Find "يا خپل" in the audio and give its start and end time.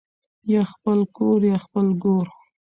0.53-0.97, 1.51-1.87